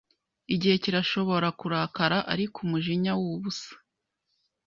[0.53, 3.71] Igihe kirashoboka kurakara ariko umujinya wubusa